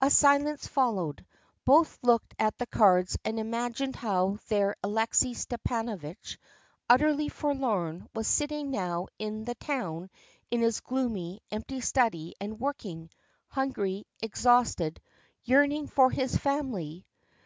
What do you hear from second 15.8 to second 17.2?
for his family.